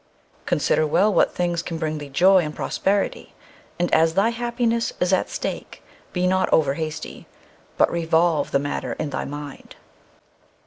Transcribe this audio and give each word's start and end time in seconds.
Consider 0.47 0.87
well 0.87 1.13
what 1.13 1.31
things 1.31 1.61
can 1.61 1.77
bring 1.77 1.99
thee 1.99 2.09
joy 2.09 2.39
and 2.39 2.55
prosperity, 2.55 3.35
and 3.77 3.93
as 3.93 4.15
thy 4.15 4.29
happiness 4.29 4.93
is 4.99 5.13
at 5.13 5.29
stake, 5.29 5.83
be 6.11 6.25
not 6.25 6.51
over 6.51 6.73
hasty, 6.73 7.27
but 7.77 7.91
revolve 7.91 8.49
the 8.49 8.57
matter 8.57 8.93
in 8.93 9.11
thy 9.11 9.25
mind." 9.25 9.75